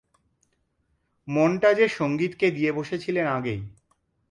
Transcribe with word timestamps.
মনটা 1.27 1.69
যে 1.73 1.85
সংগীতকে 1.89 2.47
দিয়ে 2.51 2.71
বসেছিলেন 2.71 3.25
আগেই। 3.27 3.61